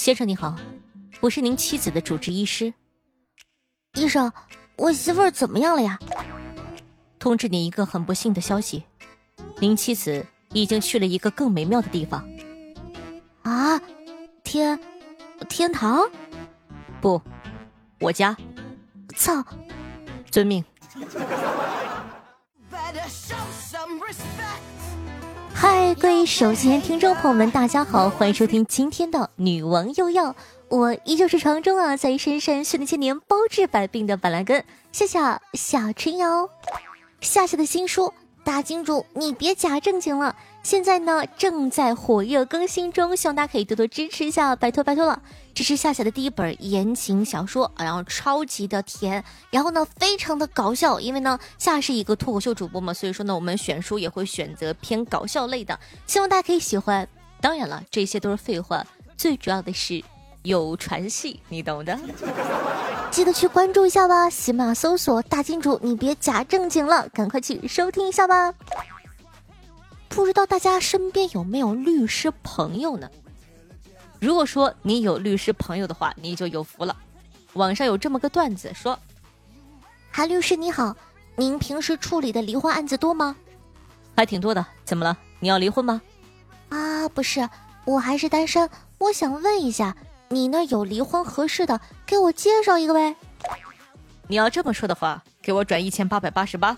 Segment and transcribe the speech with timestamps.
[0.00, 0.56] 先生你好，
[1.20, 2.72] 我是您妻子的主治医师。
[3.96, 4.32] 医生，
[4.76, 5.98] 我媳妇儿怎么样了呀？
[7.18, 8.82] 通知你一个很不幸的消息，
[9.58, 12.26] 您妻子已经去了一个更美妙的地方。
[13.42, 13.78] 啊，
[14.42, 14.80] 天，
[15.50, 16.10] 天堂？
[17.02, 17.20] 不，
[18.00, 18.34] 我家。
[19.14, 19.44] 操！
[20.30, 20.64] 遵命。
[25.62, 30.34] 嗨，各位手机前听众朋友们，大家好，欢迎收听今天的女王又要。
[30.70, 36.48] 我依旧是床中啊，在深山训练千年、包治百病的板蓝根，夏夏小春瑶。
[37.20, 38.14] 夏夏的新书。
[38.42, 40.34] 大金主，你别假正经了！
[40.62, 45.22] 现在呢，正在火热更新中，希望大家可以多多支持一下，拜托拜托了！
[45.54, 51.00] 这是夏夏的第一本言情小说，然后超级的甜，然后呢，非常的搞笑。
[51.00, 57.08] 因为呢，夏是一个脱口秀主播嘛，所以说呢，我们选书也会选择偏搞笑类的，希望大家可以喜欢。
[57.40, 60.04] 当然了，这些都是废话，最主要的是
[60.42, 61.98] 有传戏，你懂的。
[63.10, 68.54] 记得去关注一下吧，喜马搜索大金主，你别假正经了，赶快去收听一下吧。
[70.10, 73.08] 不知道大家身边有没有律师朋友呢？
[74.20, 76.94] 如果说你有律师朋友的话，你就有福了。
[77.54, 78.98] 网上有这么个段子说
[80.10, 80.94] ：“韩律师你好，
[81.36, 83.34] 您平时处理的离婚案子多吗？
[84.16, 84.66] 还挺多的。
[84.84, 85.16] 怎么了？
[85.38, 86.02] 你要离婚吗？
[86.68, 87.48] 啊，不是，
[87.84, 89.96] 我还是单身，我想问一下。”
[90.32, 93.16] 你那有离婚合适的，给我介绍一个呗。
[94.28, 96.76] 你要这么说的话，给我转一千八百八十八。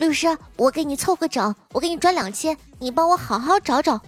[0.00, 4.00] 律师，我给你凑个整，我给你转两千，你帮我好好找找。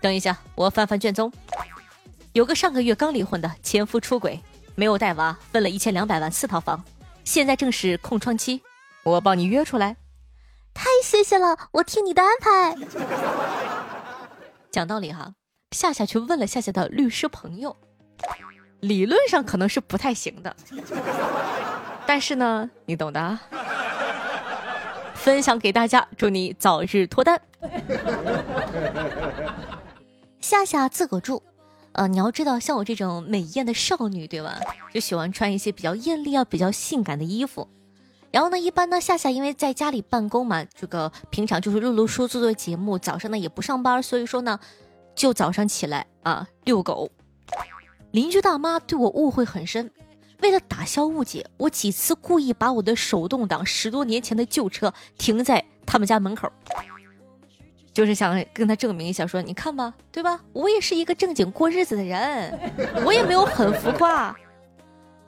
[0.00, 1.30] 等一下，我翻翻卷宗。
[2.32, 4.40] 有个上个月刚离婚的前夫出轨，
[4.74, 6.82] 没有带娃，分了一千两百万四套房，
[7.24, 8.62] 现在正是空窗期，
[9.02, 9.94] 我帮你约出来。
[10.72, 12.74] 太谢谢了，我听你的安排。
[14.70, 15.34] 讲道理哈。
[15.72, 17.76] 夏夏去问了夏夏的律师朋友，
[18.80, 20.56] 理论上可能是不太行的，
[22.06, 23.42] 但是呢，你懂的啊。
[25.26, 27.40] 分享给大家，祝你早日脱单。
[30.38, 31.42] 夏夏自个住，
[31.90, 34.60] 呃，你要知道，像我这种美艳的少女，对吧？
[34.94, 37.66] 就喜欢穿一些比较艳丽啊、比较性感的衣服。
[38.30, 44.60] 然后呢，一般呢，夏夏因为在家里办公嘛，这个平常就是录录书、做做节目，早上呢也不上班，所以说呢。
[45.16, 47.10] 就早上起来啊遛狗，
[48.10, 49.90] 邻居大妈对我误会很深。
[50.40, 56.50] 为了打消误解，我几次故意把我的手动挡十多年前的旧车停在他们家门口，
[57.92, 60.40] 就是想跟他证明一下，说你看吧，对吧？
[60.52, 62.58] 我也是一个正经过日子的人，
[63.06, 64.36] 我也没有很浮夸。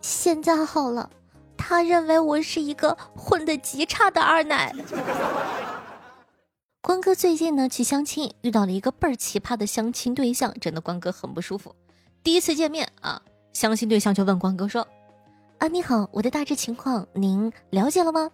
[0.00, 1.08] 现在好了，
[1.56, 4.74] 他认为我是一个混得极差的二奶。
[6.80, 11.74] 关哥最近呢去相亲，遇到了一个倍儿奇葩的相亲对象，真的关哥很不舒服。
[12.22, 13.20] 第一次见面啊，
[13.52, 14.86] 相亲对象就问关哥说
[15.58, 18.30] ：“啊，你好，我的大致情况您了解了吗？”“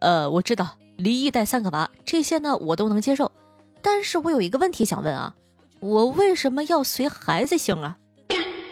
[0.00, 3.30] 呃，我知道，离异带三个娃，这些呢我都能接受。
[3.82, 5.34] 但是我有一个问题想问啊，
[5.80, 7.98] 我为什么要随孩子姓啊？”“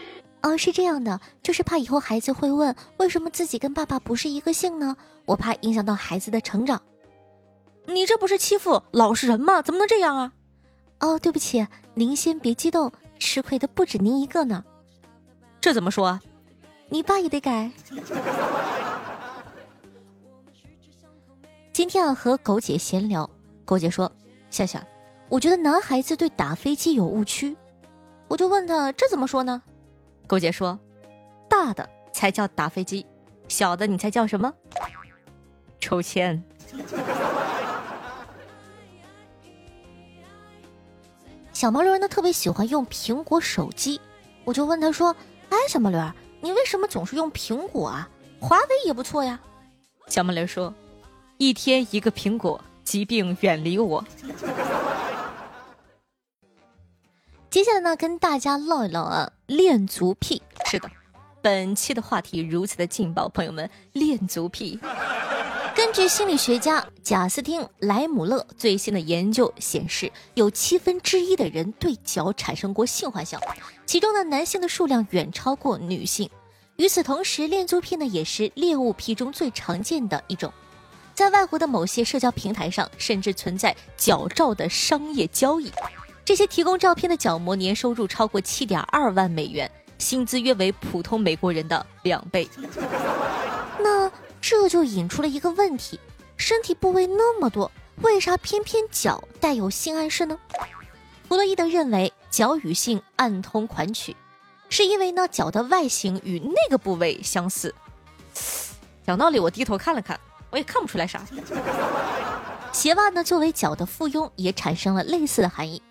[0.42, 4.96] 哦，是这样的，就是怕以后孩子会问为什么自己跟爸爸不是一个姓呢？
[5.26, 6.80] 我怕影响到孩子的成长。”
[7.88, 9.60] 你这不是欺负老实人吗？
[9.60, 10.32] 怎么能这样啊？
[11.00, 14.64] 哦，对不起，您先别激动，吃亏的不止您一个呢。
[15.60, 16.22] 这怎么说啊？
[16.88, 17.70] 你爸也得改。
[21.72, 23.28] 今天啊，和狗姐闲聊，
[23.64, 24.10] 狗姐说
[24.50, 24.86] ：“夏夏，
[25.28, 27.56] 我觉得男孩子对打飞机有误区。”
[28.28, 29.62] 我就问他：“这怎么说呢？”
[30.26, 30.78] 狗姐说
[31.50, 33.04] ：“大的才叫打飞机，
[33.48, 34.52] 小的你猜叫什么？
[35.80, 36.42] 抽签。”
[41.52, 44.00] 小毛驴儿呢特别喜欢用苹果手机，
[44.44, 45.14] 我就问他说
[45.50, 48.08] ：“哎，小毛驴儿，你为什么总是用苹果啊？
[48.40, 49.40] 华为也不错呀。”
[50.08, 50.72] 小马雷说
[51.38, 54.04] ：“一天一个苹果，疾病远离我。
[57.50, 60.42] ”接下来呢，跟大家唠一唠啊，恋足癖。
[60.66, 60.90] 是的，
[61.40, 64.78] 本期的话题如此的劲爆，朋友们，恋足癖。
[65.86, 73.40] 根据心理学家贾斯汀·莱姆勒最新的研究显示，有七分之一的人对脚产生过性幻想，
[73.86, 76.28] 其中的，男性的数量远超过女性。
[76.74, 80.52] 与此同时，恋足癖呢也是恋物癖中最常见的一种。
[81.14, 85.70] 在外国的某些社交平台上，甚至存在脚照的商业交易。
[86.24, 92.48] 这些提供照片的脚模年收入超过七点二万美元，薪资约为普通美国人的两倍。
[93.78, 94.10] 那？
[94.48, 95.98] 这就引出了一个问题：
[96.36, 100.38] 身体部位那么多，为啥偏偏脚带有性暗示呢？
[101.28, 104.14] 弗洛伊德认为，脚与性暗通款曲，
[104.68, 107.74] 是因为呢脚的外形与那个部位相似。
[109.04, 110.16] 讲道理，我低头看了看，
[110.50, 111.26] 我也看不出来啥。
[112.72, 115.82] 鞋袜呢作为脚的附庸，也产生了类似的含义。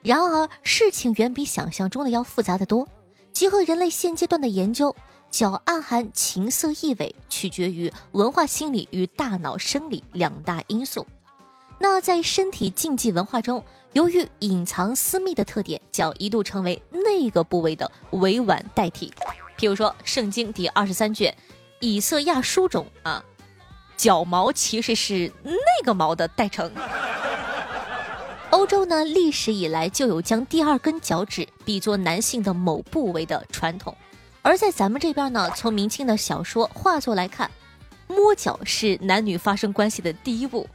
[0.00, 2.88] 然而事情远比想象中的要复杂的多。
[3.34, 4.96] 结合人类现阶段的研究，
[5.30, 11.06] 脚暗含情色意味，取决于文化心理与大脑生理两大因素。
[11.78, 19.12] 那在身体禁忌文化中，由于隐藏私密的特点，脚一度成为那个部位的委婉代替。
[19.56, 21.32] 譬如说，《圣经》第二十三卷
[21.80, 23.24] 《以色亚书》中啊，
[23.96, 26.70] 脚毛其实是那个毛的代称。
[28.50, 33.96] 欧洲呢，历史以来就有将第二根脚趾比作男性的某部位的传统，
[34.48, 37.50] 而在咱们这边呢，从明清的小说、画作来看，
[38.06, 40.66] 摸脚是男女发生关系的第一步。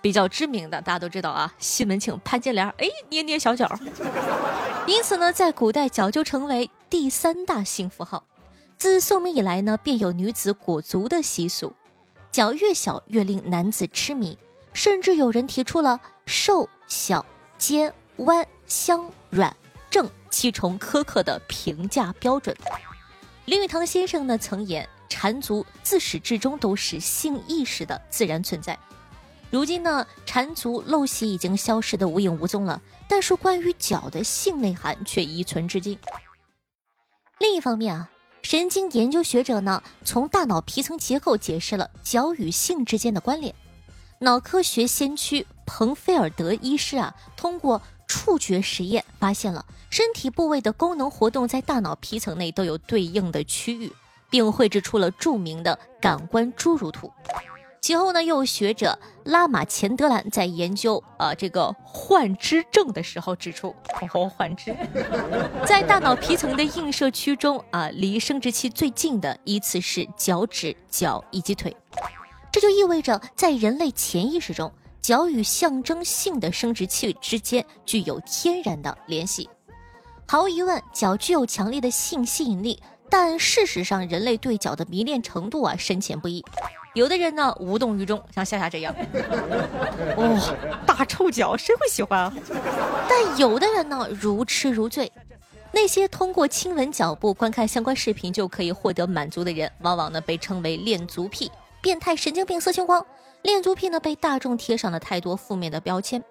[0.00, 3.68] 比较知名的，大家都知道啊，西门庆、潘金莲，哎，捏捏小脚。
[4.86, 8.22] 因此呢，在古代脚就成为第三大性符号。
[8.78, 11.72] 自宋明以来呢，便有女子裹足的习俗，
[12.30, 14.38] 脚越小越令男子痴迷，
[14.72, 17.26] 甚至有人提出了瘦、小、
[17.58, 19.56] 尖、弯、香、软、
[19.90, 22.56] 正七重苛刻的评价标准。
[23.46, 28.76] 林语堂先生呢曾言：“缠足自始至终都是性意识的自然存在。”
[29.52, 35.96] 如今呢，缠足陋习已经消失的无影无踪了，但是关于脚的性内涵却遗存至今。
[37.38, 38.10] 另一方面啊，
[38.42, 43.54] 神经研究学者呢，从大脑皮层结构解释了脚与性之间的关联。
[44.18, 49.64] 脑科学先驱彭菲尔德医师啊，通过触觉实验发现了
[49.96, 53.90] 身体部位的功能活动在大脑皮层内都有对应的区域，
[54.28, 57.10] 并绘制出了著名的感官侏儒图。
[57.80, 63.74] 其后呢，又有学者拉马钱德兰在研究啊这个幻肢症的时候指出，
[64.12, 64.76] 哦，幻肢
[65.66, 71.74] 在大脑皮层的映射区中啊，离生殖器最近的依次是脚趾、脚以及腿，
[72.52, 74.70] 这就意味着在人类潜意识中，
[75.00, 79.48] 脚与象征性的生殖器之间具有天然的联系。
[80.28, 86.44] 毫无疑问，脚具有强烈的性吸引力，但事实上，人类对脚的迷恋程度啊深浅不一。
[86.94, 88.92] 有的人呢无动于衷，像夏夏这样，
[90.16, 92.34] 哦，大臭脚谁会喜欢啊？
[93.08, 95.12] 但有的人呢如痴如醉，
[95.70, 103.06] 那些通过亲吻脚部观看相关视频就可以获得满足的人，往往呢被称为恋足癖、变态神经病、色情狂。
[103.42, 106.24] 恋足癖呢被大众贴上了太多负面的标签。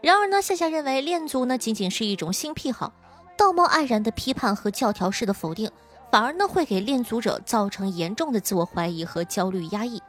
[0.00, 2.94] 然而呢，夏夏认为恋足呢仅仅是一种性癖好，
[3.36, 5.70] 道貌岸然的批判和教条式的否定。
[6.10, 10.00] 反而呢，会给恋足者造成严重的自我怀疑和焦虑压抑。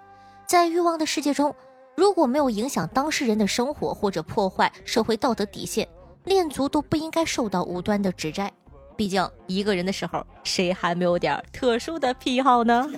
[0.45, 1.53] 在欲望的世界中，
[1.95, 5.85] 如果没有影响当事人的生活或者破坏社会道德底线，
[6.23, 8.49] 恋足都不应该受到无端的指摘。
[8.95, 12.89] 毕竟一个人的时候，谁还没有点特殊的癖好呢？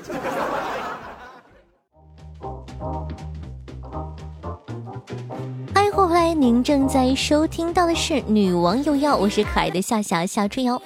[6.40, 10.82] 您正在收听到的是《女王又要》，我是可爱的夏夏夏春瑶。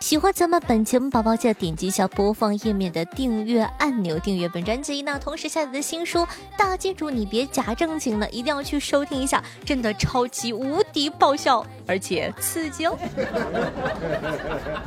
[0.00, 5.02] 喜欢咱们本节目宝宝，记得点击一下播放页面的订阅按钮，订阅本专辑。
[5.02, 6.20] 那同时下载的新书
[6.56, 12.96] 《大金主你别假正经了》，一定要去收听一下，真的超级无敌爆笑，而且刺激哦！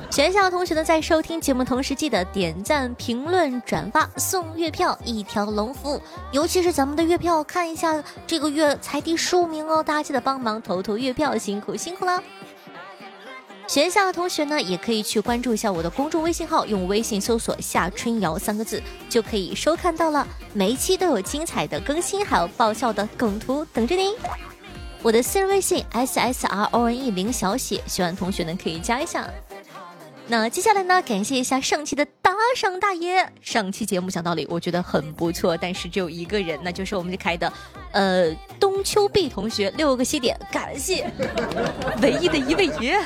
[0.10, 6.02] 全校同学呢，在收听节目同时，记得点赞、评论、转发，送月票一条龙服务。
[6.31, 12.24] 尤其是咱们的月票，看一下这个月才第十五名哦，大家记得帮忙投投月票，辛苦辛苦了。
[13.71, 20.28] 学校的同学呢，也可以去关注一下我的公众微信号，用微信搜索“夏春瑶”三个字，就可以收看到了。
[20.51, 24.13] 每一期都有精彩的更新，还有爆笑的梗图等着您。
[25.01, 29.25] 我的私人微信 s s r o n e 零小写，喜欢同学呢可以加一下。
[30.28, 33.30] 那接下来呢，感谢一下上期的打赏大爷。
[33.42, 37.51] 上期节目讲道理，我觉得很不错，但是只有一个人，那就是我们开的，
[37.92, 41.11] 呃，冬秋碧同学六个西点，感谢
[42.01, 42.97] 唯一的一位爷。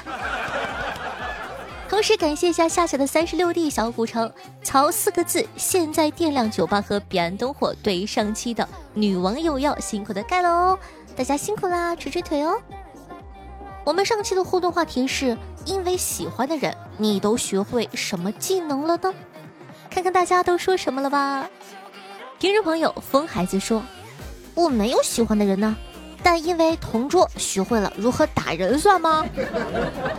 [1.90, 4.32] 同时感谢一下夏夏的三十六 D 小古城
[4.62, 10.80] 曹四个字，现在电量酒吧和彼岸灯火对上期的女王又要辛苦的盖了哦，
[11.16, 12.62] 大家辛苦啦，捶捶腿哦。
[13.84, 19.14] 我们上期的互动话题是因为喜欢的人，你都学会什么技能了呢？
[19.90, 21.50] 看看大家都说什么了吧。
[22.38, 23.84] 听众朋友风孩子说，
[24.54, 25.76] 我没有喜欢的人呢，
[26.22, 29.26] 但因为同桌学会了如何打人，算吗？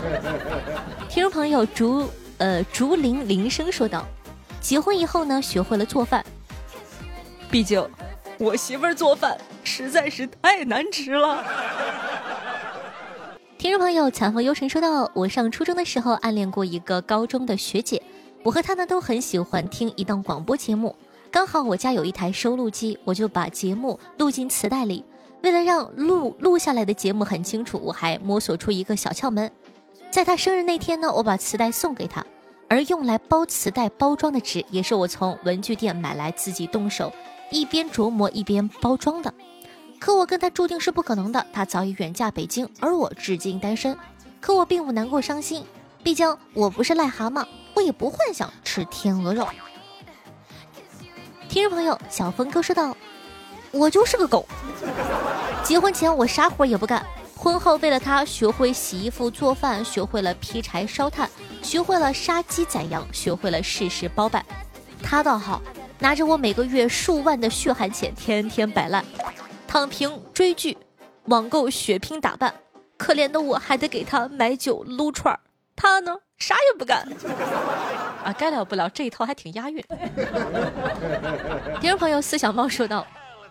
[1.09, 4.05] 听众朋友竹呃竹林铃声说道，
[4.61, 6.25] 结婚以后呢，学会了做饭，
[7.51, 7.87] 毕竟
[8.39, 11.45] 我媳妇儿做饭实在是太难吃了。
[13.59, 18.03] 听众朋友，残风幽尘说道：“我上初中的时候暗恋过一个高中的学姐，
[18.43, 20.95] 我和她呢都很喜欢听一档广播节目，
[21.31, 25.03] 刚好我家有一台收录机，我就把节目录进磁带里。
[25.43, 29.51] 为了让录录下来的节目很清楚，我还摸索出一个小窍门，
[30.11, 32.25] 在她生日那天呢，我把磁带送给她，
[32.69, 37.11] 而用来包磁带包装的纸也是我从文具店买来自己动手，
[37.51, 39.33] 一边琢磨一边包装的。”
[40.07, 43.99] 可我跟他注定是不可能的，他早已远嫁北京，而我至今单身。
[44.41, 45.67] 可我并不难过伤心，
[46.05, 47.45] 毕竟我不是癞蛤蟆，
[47.75, 49.49] 我也不幻想吃天鹅肉。
[51.49, 52.97] 听众朋友，小峰哥说道
[53.75, 54.47] ：“我就是个狗，
[55.65, 57.05] 结婚前我啥活也不干，
[57.37, 61.29] 婚后为了他学会洗衣服、做饭，学会了劈柴、烧炭，
[61.63, 64.47] 学会了杀鸡宰羊，学会了事事包办。
[65.03, 65.61] 他倒好，
[65.99, 69.05] 拿着我每个月数万的血汗钱，天天摆烂。”
[69.67, 70.77] 躺平追剧，
[71.25, 72.55] 网购血拼打扮，
[72.97, 75.41] 可怜的我还得给他买酒撸串儿，
[75.75, 77.07] 他呢啥也不干。
[78.25, 79.85] 啊，该了不了，这一套还挺押韵。
[81.81, 83.07] 听众朋友思想猫说道：“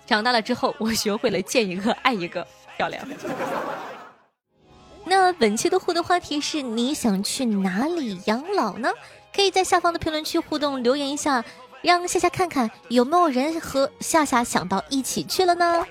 [0.05, 2.45] 长大了之后，我学会了见一个爱一个，
[2.77, 3.05] 漂亮。”
[5.07, 8.91] 那本期的互动话题是：你想去哪里养老呢？
[9.33, 11.43] 可以在下方的评论区互动留言一下，
[11.81, 15.85] 让夏夏看看有没有人和夏夏想到一起去了呢？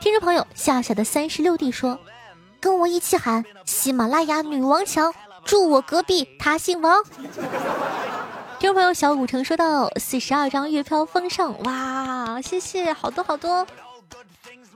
[0.00, 1.98] 听众朋友，夏夏的三十六弟说
[2.60, 5.12] ：“跟我一起喊喜马拉雅女王强，
[5.44, 7.02] 住我隔壁，他姓王。
[8.58, 13.66] ”听众朋友，小古城说到四十二张月票封上，哇，谢谢，好多好多。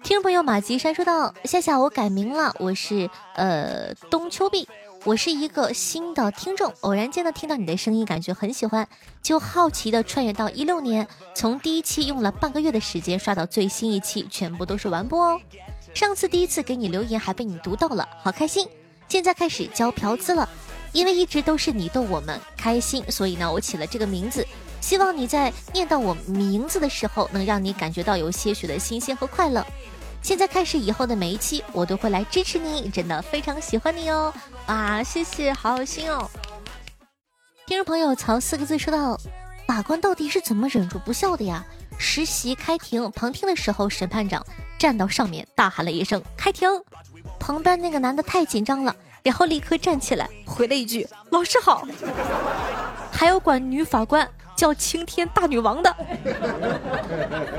[0.02, 4.68] 听众朋友，马吉山说道：“夏夏，我改名了，我是呃冬秋碧。”
[5.04, 8.86] 我是一个新的听众，偶然间呢听到你的声音，感觉很喜欢，
[9.22, 15.40] 就好奇的穿越到一六年，从第一期用了半个月的时间刷到最新一期，全部都是完播哦。
[15.94, 18.68] 上次第一次给你留言还被你读到了，好开心。
[19.08, 20.46] 现在开始交嫖资了，
[20.92, 24.46] 因为一直都是你逗我们开心，所以呢我起了这个名字，
[24.82, 29.66] 希望你在念到我名字的时候，能让你感觉到有些许的新鲜和快乐。
[30.22, 34.32] 现在开始以后的每一期，我都会来支持你，真的非常喜欢你哦！
[34.66, 36.28] 啊，谢谢，好心哦！
[37.66, 39.18] 听众朋友，曹四个字说到，
[39.66, 41.64] 法官到底是怎么忍住不笑的呀？
[41.98, 44.44] 实习开庭旁听的时候，审判长
[44.78, 46.68] 站到上面大喊了一声“开庭”，
[47.40, 51.86] 旁边那个男的太紧张了，然后立刻站起来回了一句“老师好”。
[53.20, 55.94] 还有管女法官叫青天大女王的，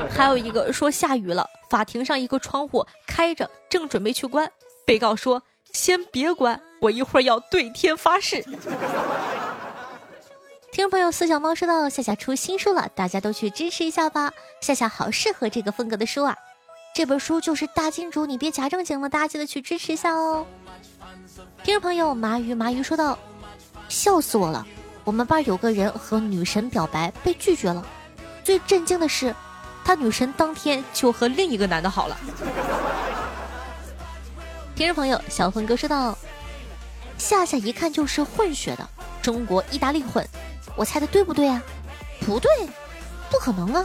[0.10, 1.48] 还有一个说下雨了。
[1.70, 4.52] 法庭上一个窗户开着，正准备去关，
[4.88, 8.42] 被告说：“先别关，我一会儿要对天发誓。”
[10.74, 14.34] 听众朋友，四小猫说到夏夏出新书了，大家都去支持一下吧。
[14.62, 16.36] 夏夏好适合这个风格的书啊，
[16.96, 20.44] 这本书就是大金主，你别假正经了，大家记得去支持一下哦。
[21.64, 23.16] 听众朋友，麻鱼麻鱼说道
[23.88, 24.66] ：“笑死我了，
[25.04, 27.86] 我们班有个人和女神表白被拒绝了，
[28.44, 29.36] 最震惊的是。”
[29.84, 32.16] 他女神当天就和另一个男的好了。
[34.76, 36.16] 听众朋友，小峰哥说道
[37.18, 38.88] ：“夏夏一看就是混血的，
[39.24, 40.24] 中国意大利混，
[40.76, 41.60] 我猜的对不对啊？
[42.22, 42.52] 不对，
[43.32, 43.84] 不可能啊！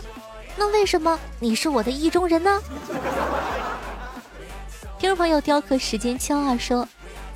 [0.54, 2.60] 那为什么你是我的意中人呢？”
[5.00, 6.86] 听众朋友，雕刻时间七二说：“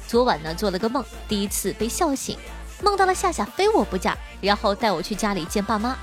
[0.07, 2.37] 昨晚呢做了个梦，第一次被笑醒，
[2.83, 5.97] 梦到了夏夏非我不嫁，然后带我去家里见爸妈，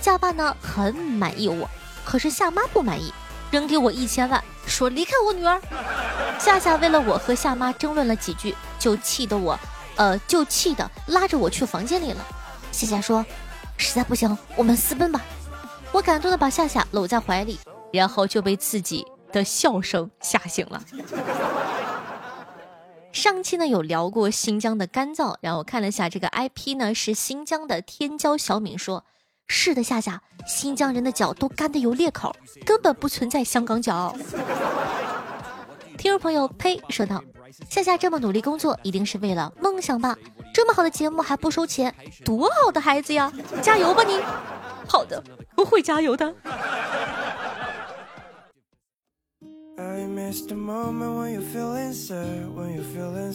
[0.00, 1.68] 夏爸呢很满意我。”
[2.04, 3.12] 可是夏妈不满意，
[3.50, 5.60] 扔给我一千万，说离开我女儿。
[6.40, 9.58] 夏夏为了我和夏妈争论了几句，就气得我，
[9.96, 12.26] 呃，就气得拉着我去房间里了。
[12.72, 13.24] 夏夏说，
[13.76, 15.20] 实在不行，我们私奔吧。
[15.92, 17.58] 我感动的把夏夏搂在怀里，
[17.92, 20.82] 然后就被自己的笑声吓醒了。
[23.12, 29.04] 上期呢有聊过新疆的干燥，然后我看了一下这个 IP 呢是新疆的天骄小敏说。
[29.52, 34.14] 是的，夏夏，新疆人的脚都干的有裂口，根本不存在香港脚。
[35.98, 37.20] 听众朋友呸说道
[37.68, 40.16] ：“夏夏这么努力工作，一定是为了梦想吧？
[40.54, 41.92] 这么好的节目还不收钱，
[42.24, 43.32] 多好的孩子呀！
[43.60, 44.20] 加油吧你！
[44.86, 45.20] 好的，
[45.56, 46.32] 我会加油的。”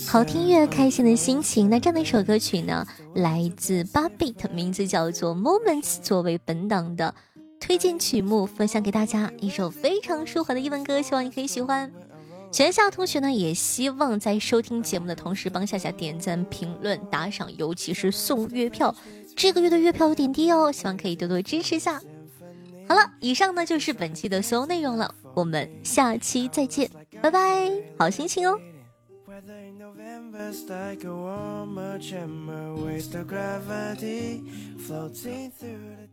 [0.08, 1.70] 好听越，开心的心情。
[1.70, 2.86] 那这样的一首歌曲呢，
[3.16, 7.14] 来自八 bit，名字叫做《Moments》，作为本档的
[7.60, 11.92] 推荐曲目，分享给大家一首非常舒缓的英文歌，希望你可以喜欢。
[12.52, 18.96] 全校同学呢，也希望在收听节目的同时，帮夏夏点赞、评论、打赏，尤其是送月票。
[19.36, 22.00] 这个月的月票有点低哦，希望可以多多支持下。
[22.88, 26.90] 好了，以上呢就是本期的所有内容了，我们下期再见。
[27.22, 28.60] 拜拜，好心情哦。
[29.28, 34.44] Weather in November's like a warmer chamber, waste of gravity
[34.78, 36.05] floating through the.